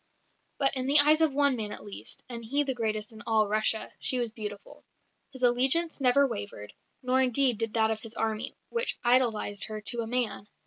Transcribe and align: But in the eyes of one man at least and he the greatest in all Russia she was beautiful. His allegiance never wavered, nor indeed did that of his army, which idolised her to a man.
But 0.57 0.73
in 0.75 0.87
the 0.87 0.97
eyes 0.97 1.21
of 1.21 1.31
one 1.31 1.55
man 1.55 1.71
at 1.71 1.83
least 1.83 2.23
and 2.27 2.43
he 2.43 2.63
the 2.63 2.73
greatest 2.73 3.13
in 3.13 3.21
all 3.27 3.47
Russia 3.47 3.91
she 3.99 4.17
was 4.17 4.31
beautiful. 4.31 4.83
His 5.31 5.43
allegiance 5.43 6.01
never 6.01 6.25
wavered, 6.25 6.73
nor 7.03 7.21
indeed 7.21 7.59
did 7.59 7.75
that 7.75 7.91
of 7.91 8.01
his 8.01 8.15
army, 8.15 8.57
which 8.69 8.97
idolised 9.03 9.65
her 9.65 9.79
to 9.79 10.01
a 10.01 10.07
man. 10.07 10.47